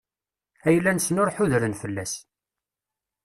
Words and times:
Ayla-nsen 0.67 1.19
ur 1.21 1.31
ḥudren 1.35 1.77
fell-as. 1.81 2.13